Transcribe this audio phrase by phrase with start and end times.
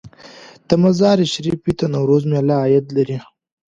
[0.67, 3.17] د مزار شریف د نوروز میله عاید لري؟